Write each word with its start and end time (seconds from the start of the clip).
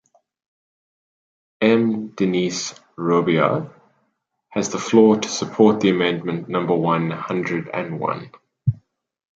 M. 1.61 2.07
Denys 2.15 2.73
Robiliard 2.97 3.71
has 4.49 4.69
the 4.71 4.79
floor 4.79 5.17
to 5.19 5.29
support 5.29 5.79
the 5.79 5.89
amendment 5.89 6.49
number 6.49 6.73
one 6.75 7.11
hundred 7.11 7.69
and 7.71 7.99
one. 7.99 8.31